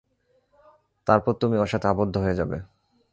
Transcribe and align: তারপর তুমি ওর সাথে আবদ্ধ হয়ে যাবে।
তারপর 1.07 1.33
তুমি 1.33 1.55
ওর 1.57 1.69
সাথে 1.71 1.87
আবদ্ধ 1.87 2.15
হয়ে 2.17 2.35
যাবে। 2.35 2.57